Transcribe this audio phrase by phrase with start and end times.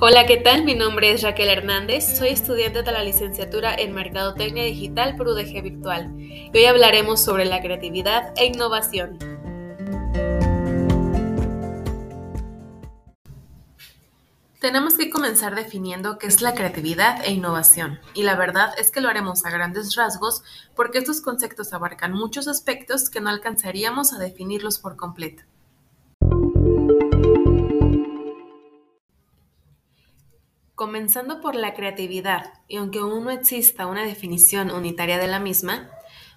[0.00, 0.62] Hola, ¿qué tal?
[0.62, 5.60] Mi nombre es Raquel Hernández, soy estudiante de la licenciatura en Mercadotecnia Digital por UDG
[5.60, 9.18] Virtual y hoy hablaremos sobre la creatividad e innovación.
[14.60, 19.00] Tenemos que comenzar definiendo qué es la creatividad e innovación, y la verdad es que
[19.00, 20.44] lo haremos a grandes rasgos
[20.76, 25.42] porque estos conceptos abarcan muchos aspectos que no alcanzaríamos a definirlos por completo.
[30.78, 35.90] Comenzando por la creatividad, y aunque aún no exista una definición unitaria de la misma,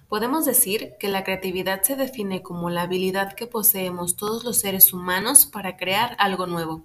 [0.08, 4.92] podemos decir que la creatividad se define como la habilidad que poseemos todos los seres
[4.92, 6.82] humanos para crear algo nuevo,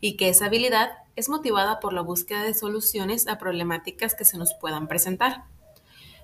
[0.00, 4.38] y que esa habilidad es motivada por la búsqueda de soluciones a problemáticas que se
[4.38, 5.42] nos puedan presentar.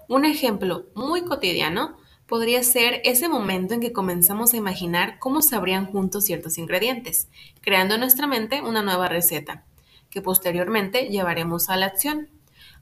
[0.06, 1.97] Un ejemplo muy cotidiano
[2.28, 7.27] podría ser ese momento en que comenzamos a imaginar cómo sabrían juntos ciertos ingredientes,
[7.62, 9.64] creando en nuestra mente una nueva receta
[10.11, 12.28] que posteriormente llevaremos a la acción.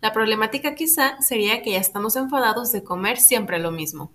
[0.01, 4.13] La problemática quizá sería que ya estamos enfadados de comer siempre lo mismo.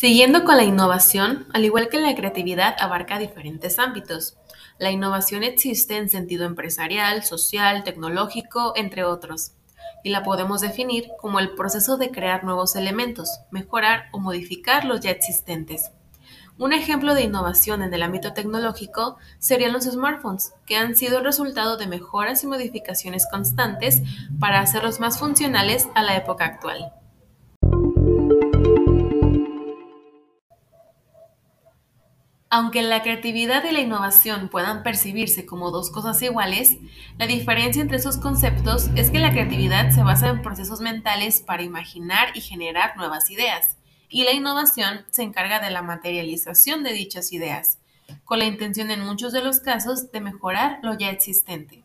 [0.00, 4.38] Siguiendo con la innovación, al igual que la creatividad abarca diferentes ámbitos.
[4.78, 9.52] La innovación existe en sentido empresarial, social, tecnológico, entre otros,
[10.02, 15.00] y la podemos definir como el proceso de crear nuevos elementos, mejorar o modificar los
[15.00, 15.90] ya existentes.
[16.60, 21.24] Un ejemplo de innovación en el ámbito tecnológico serían los smartphones, que han sido el
[21.24, 24.02] resultado de mejoras y modificaciones constantes
[24.38, 26.92] para hacerlos más funcionales a la época actual.
[32.50, 36.76] Aunque la creatividad y la innovación puedan percibirse como dos cosas iguales,
[37.16, 41.62] la diferencia entre esos conceptos es que la creatividad se basa en procesos mentales para
[41.62, 43.78] imaginar y generar nuevas ideas,
[44.10, 47.78] y la innovación se encarga de la materialización de dichas ideas,
[48.24, 51.84] con la intención en muchos de los casos de mejorar lo ya existente.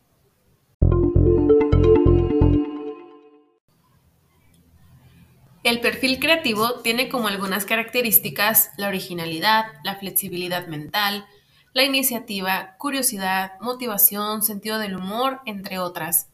[5.62, 11.26] El perfil creativo tiene como algunas características la originalidad, la flexibilidad mental,
[11.72, 16.28] la iniciativa, curiosidad, motivación, sentido del humor, entre otras.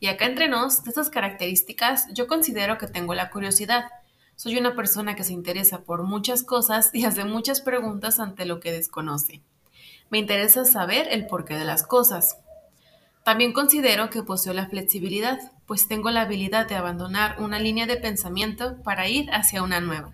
[0.00, 3.86] Y acá entre nos, de estas características, yo considero que tengo la curiosidad,
[4.36, 8.60] soy una persona que se interesa por muchas cosas y hace muchas preguntas ante lo
[8.60, 9.42] que desconoce.
[10.10, 12.36] Me interesa saber el porqué de las cosas.
[13.24, 17.96] También considero que poseo la flexibilidad, pues tengo la habilidad de abandonar una línea de
[17.96, 20.12] pensamiento para ir hacia una nueva,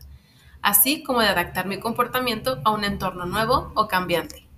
[0.63, 4.50] así como de adaptar mi comportamiento a un entorno nuevo o cambiante.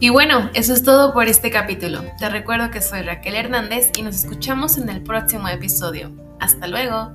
[0.00, 2.04] Y bueno, eso es todo por este capítulo.
[2.18, 6.12] Te recuerdo que soy Raquel Hernández y nos escuchamos en el próximo episodio.
[6.38, 7.12] Hasta luego.